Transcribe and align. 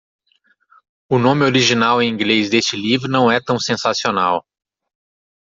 O 1.07 1.19
nome 1.19 1.45
original 1.45 2.01
em 2.01 2.09
inglês 2.09 2.49
deste 2.49 2.75
livro 2.75 3.07
não 3.07 3.31
é 3.31 3.39
tão 3.39 3.59
sensacional. 3.59 4.43